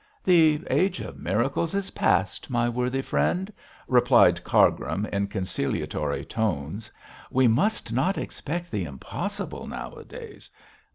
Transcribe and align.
'The 0.23 0.63
age 0.71 0.99
of 0.99 1.19
miracles 1.19 1.75
is 1.75 1.91
past, 1.91 2.49
my 2.49 2.67
worthy 2.67 3.03
friend,' 3.03 3.53
replied 3.87 4.43
Cargrim, 4.43 5.05
in 5.13 5.27
conciliatory 5.27 6.25
tones. 6.25 6.89
'We 7.29 7.49
must 7.49 7.93
not 7.93 8.17
expect 8.17 8.71
the 8.71 8.85
impossible 8.85 9.67
nowadays. 9.67 10.49